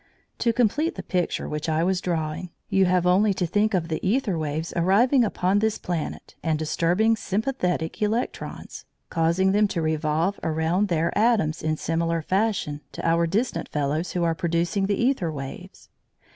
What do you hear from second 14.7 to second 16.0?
the æther waves.